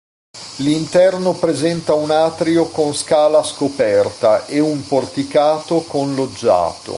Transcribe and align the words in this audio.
L'interno 0.63 1.35
presenta 1.37 1.93
un 1.93 2.09
atrio 2.09 2.69
con 2.71 2.91
scala 2.95 3.43
scoperta 3.43 4.47
e 4.47 4.59
un 4.59 4.83
porticato 4.87 5.83
con 5.83 6.15
loggiato. 6.15 6.89